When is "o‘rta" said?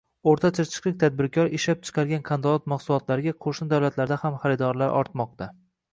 0.29-0.49